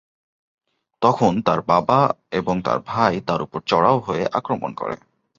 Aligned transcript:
তখন 1.01 1.31
তার 1.41 1.59
বাবা 1.61 1.99
এবং 2.31 2.55
তার 2.61 2.79
ভাই 2.85 3.13
তার 3.21 3.39
উপর 3.41 3.59
চড়াও 3.65 3.97
হয়ে 3.99 4.23
আক্রমণ 4.33 4.71
করে। 4.73 4.95